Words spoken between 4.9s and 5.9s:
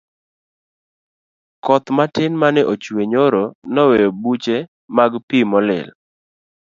mag pi molil